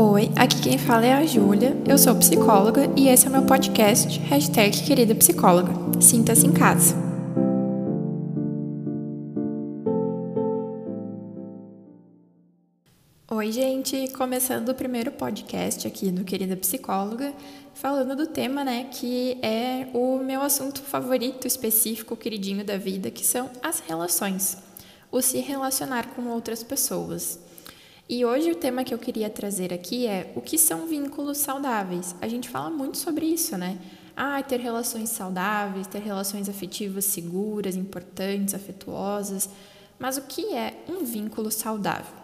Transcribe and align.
Oi, 0.00 0.30
aqui 0.36 0.60
quem 0.62 0.78
fala 0.78 1.06
é 1.06 1.12
a 1.12 1.26
Júlia, 1.26 1.76
eu 1.84 1.98
sou 1.98 2.14
psicóloga 2.14 2.88
e 2.96 3.08
esse 3.08 3.26
é 3.26 3.28
o 3.28 3.32
meu 3.32 3.42
podcast, 3.42 4.16
hashtag 4.20 4.84
querida 4.84 5.12
psicóloga. 5.12 5.72
Sinta-se 6.00 6.46
em 6.46 6.52
casa. 6.52 6.94
Oi, 13.28 13.50
gente, 13.50 14.06
começando 14.12 14.68
o 14.68 14.74
primeiro 14.76 15.10
podcast 15.10 15.88
aqui 15.88 16.12
do 16.12 16.22
Querida 16.22 16.56
Psicóloga, 16.56 17.34
falando 17.74 18.14
do 18.14 18.28
tema, 18.28 18.62
né, 18.62 18.84
que 18.84 19.36
é 19.42 19.88
o 19.92 20.18
meu 20.18 20.42
assunto 20.42 20.80
favorito 20.80 21.44
específico, 21.44 22.16
queridinho 22.16 22.64
da 22.64 22.76
vida, 22.76 23.10
que 23.10 23.26
são 23.26 23.50
as 23.60 23.80
relações, 23.80 24.58
o 25.10 25.20
se 25.20 25.40
relacionar 25.40 26.14
com 26.14 26.28
outras 26.28 26.62
pessoas. 26.62 27.47
E 28.10 28.24
hoje 28.24 28.50
o 28.50 28.54
tema 28.54 28.84
que 28.84 28.94
eu 28.94 28.98
queria 28.98 29.28
trazer 29.28 29.70
aqui 29.70 30.06
é 30.06 30.32
o 30.34 30.40
que 30.40 30.56
são 30.56 30.86
vínculos 30.86 31.36
saudáveis. 31.36 32.16
A 32.22 32.26
gente 32.26 32.48
fala 32.48 32.70
muito 32.70 32.96
sobre 32.96 33.26
isso, 33.26 33.54
né? 33.58 33.78
Ah, 34.16 34.42
ter 34.42 34.58
relações 34.60 35.10
saudáveis, 35.10 35.86
ter 35.86 35.98
relações 35.98 36.48
afetivas 36.48 37.04
seguras, 37.04 37.76
importantes, 37.76 38.54
afetuosas. 38.54 39.50
Mas 39.98 40.16
o 40.16 40.22
que 40.22 40.54
é 40.54 40.82
um 40.88 41.04
vínculo 41.04 41.50
saudável? 41.50 42.16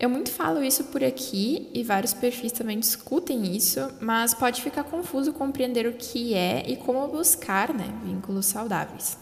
Eu 0.00 0.08
muito 0.08 0.30
falo 0.30 0.64
isso 0.64 0.84
por 0.84 1.04
aqui 1.04 1.68
e 1.74 1.82
vários 1.82 2.14
perfis 2.14 2.52
também 2.52 2.80
discutem 2.80 3.54
isso, 3.54 3.90
mas 4.00 4.32
pode 4.32 4.62
ficar 4.62 4.84
confuso 4.84 5.34
compreender 5.34 5.86
o 5.86 5.92
que 5.92 6.32
é 6.32 6.64
e 6.66 6.76
como 6.76 7.06
buscar 7.08 7.74
né, 7.74 7.92
vínculos 8.04 8.46
saudáveis. 8.46 9.18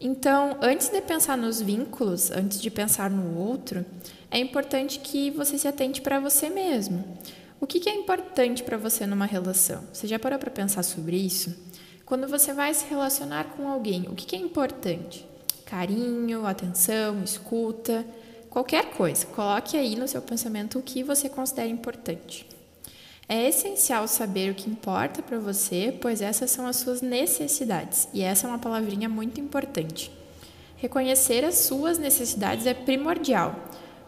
Então, 0.00 0.56
antes 0.62 0.88
de 0.88 1.00
pensar 1.02 1.36
nos 1.36 1.60
vínculos, 1.60 2.30
antes 2.30 2.58
de 2.60 2.70
pensar 2.70 3.10
no 3.10 3.38
outro, 3.38 3.84
é 4.30 4.38
importante 4.38 4.98
que 4.98 5.30
você 5.30 5.58
se 5.58 5.68
atente 5.68 6.00
para 6.00 6.18
você 6.18 6.48
mesmo. 6.48 7.04
O 7.60 7.66
que, 7.66 7.78
que 7.78 7.90
é 7.90 7.94
importante 7.94 8.62
para 8.62 8.78
você 8.78 9.06
numa 9.06 9.26
relação? 9.26 9.84
Você 9.92 10.06
já 10.06 10.18
parou 10.18 10.38
para 10.38 10.50
pensar 10.50 10.82
sobre 10.82 11.16
isso? 11.16 11.54
Quando 12.06 12.26
você 12.26 12.54
vai 12.54 12.72
se 12.72 12.86
relacionar 12.88 13.44
com 13.56 13.68
alguém, 13.68 14.06
o 14.08 14.14
que, 14.14 14.24
que 14.24 14.34
é 14.34 14.38
importante? 14.38 15.28
Carinho, 15.66 16.46
atenção, 16.46 17.22
escuta, 17.22 18.04
qualquer 18.48 18.86
coisa. 18.92 19.26
Coloque 19.26 19.76
aí 19.76 19.96
no 19.96 20.08
seu 20.08 20.22
pensamento 20.22 20.78
o 20.78 20.82
que 20.82 21.02
você 21.02 21.28
considera 21.28 21.68
importante. 21.68 22.48
É 23.32 23.48
essencial 23.48 24.08
saber 24.08 24.50
o 24.50 24.56
que 24.56 24.68
importa 24.68 25.22
para 25.22 25.38
você, 25.38 25.96
pois 26.00 26.20
essas 26.20 26.50
são 26.50 26.66
as 26.66 26.78
suas 26.78 27.00
necessidades, 27.00 28.08
e 28.12 28.22
essa 28.22 28.44
é 28.44 28.50
uma 28.50 28.58
palavrinha 28.58 29.08
muito 29.08 29.40
importante. 29.40 30.10
Reconhecer 30.76 31.44
as 31.44 31.54
suas 31.58 31.96
necessidades 31.96 32.66
é 32.66 32.74
primordial, 32.74 33.54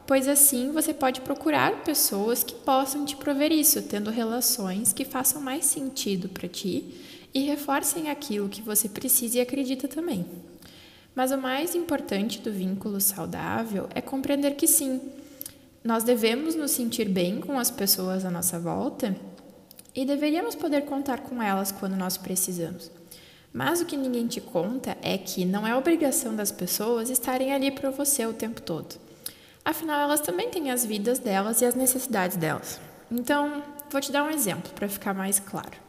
pois 0.09 0.27
assim 0.27 0.73
você 0.73 0.93
pode 0.93 1.20
procurar 1.20 1.84
pessoas 1.84 2.43
que 2.43 2.56
possam 2.56 3.05
te 3.05 3.15
prover 3.15 3.53
isso, 3.53 3.81
tendo 3.83 4.11
relações 4.11 4.93
que 4.93 5.05
façam 5.05 5.41
mais 5.41 5.67
sentido 5.67 6.28
para 6.28 6.48
ti 6.48 6.93
e 7.33 7.45
reforcem 7.45 8.11
aquilo 8.11 8.48
que 8.48 8.61
você 8.61 8.89
precisa 8.89 9.39
e 9.39 9.41
acredita 9.41 9.87
também. 9.87 10.27
Mas 11.15 11.31
o 11.31 11.39
mais 11.39 11.77
importante 11.77 12.41
do 12.41 12.50
vínculo 12.50 13.00
saudável 13.00 13.89
é 13.95 14.00
compreender 14.00 14.56
que 14.56 14.67
sim, 14.67 15.00
nós 15.84 16.05
devemos 16.05 16.55
nos 16.55 16.70
sentir 16.70 17.08
bem 17.08 17.41
com 17.41 17.58
as 17.58 17.70
pessoas 17.70 18.25
à 18.25 18.30
nossa 18.30 18.58
volta 18.58 19.16
e 19.94 20.05
deveríamos 20.05 20.55
poder 20.55 20.83
contar 20.83 21.20
com 21.20 21.42
elas 21.42 21.72
quando 21.72 21.97
nós 21.97 22.16
precisamos. 22.16 22.91
Mas 23.52 23.80
o 23.80 23.84
que 23.84 23.97
ninguém 23.97 24.27
te 24.28 24.41
conta 24.41 24.97
é 25.03 25.19
que 25.19 25.44
não 25.44 25.66
é 25.66 25.77
obrigação 25.77 26.36
das 26.36 26.53
pessoas 26.53 27.10
estarem 27.10 27.53
ali 27.53 27.70
para 27.70 27.91
você 27.91 28.25
o 28.25 28.33
tempo 28.33 28.62
todo. 28.62 28.94
Afinal, 29.64 30.00
elas 30.00 30.20
também 30.20 30.48
têm 30.50 30.70
as 30.70 30.86
vidas 30.86 31.19
delas 31.19 31.60
e 31.60 31.64
as 31.64 31.75
necessidades 31.75 32.36
delas. 32.36 32.80
Então, 33.10 33.62
vou 33.91 34.00
te 34.00 34.10
dar 34.10 34.22
um 34.22 34.30
exemplo 34.30 34.72
para 34.75 34.88
ficar 34.88 35.12
mais 35.12 35.38
claro. 35.38 35.83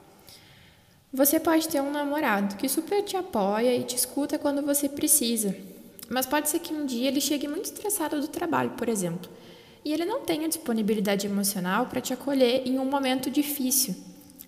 Você 1.13 1.39
pode 1.39 1.67
ter 1.67 1.81
um 1.81 1.91
namorado 1.91 2.55
que 2.55 2.67
super 2.67 3.03
te 3.03 3.15
apoia 3.15 3.75
e 3.75 3.83
te 3.83 3.95
escuta 3.95 4.39
quando 4.39 4.63
você 4.63 4.89
precisa, 4.89 5.55
mas 6.09 6.25
pode 6.25 6.49
ser 6.49 6.59
que 6.59 6.73
um 6.73 6.85
dia 6.85 7.07
ele 7.07 7.21
chegue 7.21 7.47
muito 7.47 7.65
estressado 7.65 8.19
do 8.19 8.27
trabalho, 8.27 8.71
por 8.71 8.89
exemplo 8.89 9.29
e 9.85 9.91
ele 9.91 10.05
não 10.05 10.21
tem 10.21 10.45
a 10.45 10.47
disponibilidade 10.47 11.27
emocional 11.27 11.87
para 11.87 12.01
te 12.01 12.13
acolher 12.13 12.65
em 12.65 12.79
um 12.79 12.85
momento 12.85 13.29
difícil, 13.29 13.95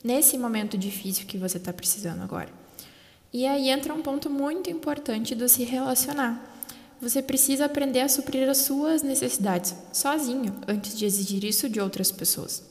nesse 0.03 0.37
momento 0.37 0.77
difícil 0.77 1.25
que 1.25 1.37
você 1.37 1.57
está 1.57 1.73
precisando 1.73 2.21
agora. 2.21 2.49
E 3.33 3.45
aí 3.45 3.69
entra 3.69 3.93
um 3.93 4.01
ponto 4.01 4.29
muito 4.29 4.69
importante 4.69 5.35
do 5.35 5.49
se 5.49 5.63
relacionar. 5.63 6.53
Você 7.01 7.21
precisa 7.21 7.65
aprender 7.65 7.99
a 7.99 8.07
suprir 8.07 8.49
as 8.49 8.59
suas 8.59 9.03
necessidades 9.03 9.75
sozinho 9.91 10.55
antes 10.67 10.97
de 10.97 11.05
exigir 11.05 11.43
isso 11.43 11.67
de 11.67 11.81
outras 11.81 12.11
pessoas. 12.11 12.63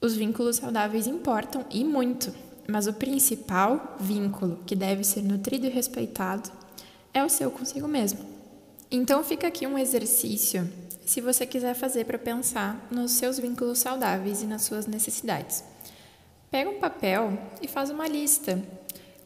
Os 0.00 0.14
vínculos 0.14 0.56
saudáveis 0.56 1.08
importam 1.08 1.66
e 1.68 1.82
muito, 1.82 2.32
mas 2.68 2.86
o 2.86 2.92
principal 2.92 3.96
vínculo 3.98 4.60
que 4.64 4.76
deve 4.76 5.02
ser 5.02 5.22
nutrido 5.22 5.66
e 5.66 5.70
respeitado 5.70 6.50
é 7.12 7.24
o 7.24 7.28
seu 7.28 7.50
consigo 7.50 7.88
mesmo. 7.88 8.20
Então 8.90 9.24
fica 9.24 9.48
aqui 9.48 9.66
um 9.66 9.76
exercício 9.76 10.70
se 11.10 11.20
você 11.20 11.44
quiser 11.44 11.74
fazer 11.74 12.04
para 12.04 12.16
pensar 12.16 12.86
nos 12.88 13.10
seus 13.10 13.36
vínculos 13.36 13.80
saudáveis 13.80 14.44
e 14.44 14.46
nas 14.46 14.62
suas 14.62 14.86
necessidades. 14.86 15.64
Pega 16.52 16.70
um 16.70 16.78
papel 16.78 17.36
e 17.60 17.66
faz 17.66 17.90
uma 17.90 18.06
lista. 18.06 18.62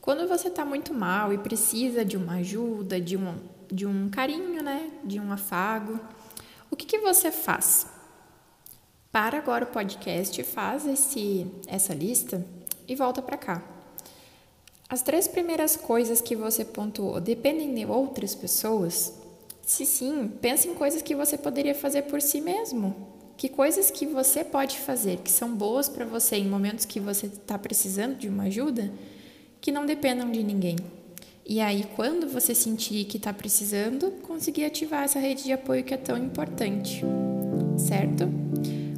Quando 0.01 0.27
você 0.27 0.49
está 0.49 0.65
muito 0.65 0.95
mal 0.95 1.31
e 1.31 1.37
precisa 1.37 2.03
de 2.03 2.17
uma 2.17 2.37
ajuda, 2.37 2.99
de 2.99 3.19
um, 3.19 3.37
de 3.71 3.85
um 3.85 4.09
carinho, 4.09 4.63
né? 4.63 4.93
de 5.05 5.21
um 5.21 5.31
afago, 5.31 6.01
o 6.71 6.75
que, 6.75 6.87
que 6.87 7.01
você 7.01 7.31
faz? 7.31 7.87
Para 9.13 9.37
agora 9.37 9.67
o 9.67 9.69
podcast, 9.69 10.43
faz 10.43 10.87
esse, 10.87 11.47
essa 11.67 11.93
lista 11.93 12.47
e 12.89 12.97
volta 12.97 13.21
para 13.21 13.37
cá. 13.37 13.63
As 14.89 15.03
três 15.03 15.29
primeiras 15.29 15.77
coisas 15.77 16.23
que 16.23 16.35
você 16.35 16.65
pontuou 16.65 17.21
dependem 17.21 17.75
de 17.75 17.85
outras 17.85 18.35
pessoas? 18.35 19.23
Se 19.67 19.87
sim, 19.87 20.31
pense 20.41 20.69
em 20.69 20.75
coisas 20.75 21.01
que 21.01 21.15
você 21.15 21.39
poderia 21.39 21.75
fazer 21.75 22.03
por 22.03 22.21
si 22.21 22.41
mesmo. 22.41 22.95
Que 23.37 23.49
coisas 23.49 23.91
que 23.91 24.07
você 24.07 24.45
pode 24.45 24.79
fazer 24.79 25.19
que 25.19 25.31
são 25.31 25.55
boas 25.55 25.89
para 25.89 26.05
você 26.05 26.37
em 26.37 26.47
momentos 26.47 26.85
que 26.85 27.01
você 27.01 27.27
está 27.27 27.59
precisando 27.59 28.17
de 28.17 28.29
uma 28.29 28.45
ajuda, 28.45 28.93
que 29.61 29.73
não 29.73 29.87
dependam 29.87 30.31
de 30.31 30.43
ninguém. 30.43 30.77
E 31.47 31.61
aí, 31.61 31.87
quando 31.97 32.29
você 32.29 32.55
sentir 32.55 33.05
que 33.05 33.17
está 33.17 33.33
precisando, 33.33 34.11
conseguir 34.23 34.65
ativar 34.65 35.05
essa 35.05 35.19
rede 35.19 35.45
de 35.45 35.53
apoio 35.53 35.85
que 35.85 35.93
é 35.93 35.99
tão 35.99 36.17
importante. 36.17 37.03
Certo? 37.77 38.29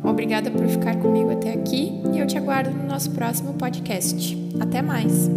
Obrigada 0.05 0.51
por 0.51 0.69
ficar 0.69 1.01
comigo 1.01 1.31
até 1.31 1.53
aqui 1.53 2.01
e 2.13 2.19
eu 2.19 2.27
te 2.27 2.37
aguardo 2.37 2.71
no 2.71 2.87
nosso 2.87 3.11
próximo 3.13 3.55
podcast. 3.55 4.37
Até 4.61 4.83
mais! 4.83 5.29